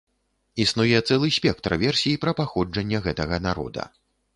[0.65, 3.93] Існуе цэлы спектр версій пра паходжанне гэтага народа.